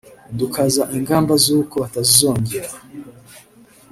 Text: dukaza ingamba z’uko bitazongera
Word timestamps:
dukaza 0.39 0.83
ingamba 0.97 1.33
z’uko 1.43 1.75
bitazongera 1.83 2.69